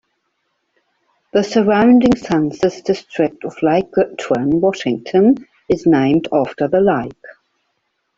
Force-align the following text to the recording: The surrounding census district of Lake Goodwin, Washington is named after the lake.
The 1.31 1.43
surrounding 1.43 2.15
census 2.15 2.81
district 2.81 3.45
of 3.45 3.61
Lake 3.61 3.91
Goodwin, 3.91 4.59
Washington 4.59 5.45
is 5.69 5.85
named 5.85 6.27
after 6.33 6.67
the 6.67 6.81
lake. 6.81 7.11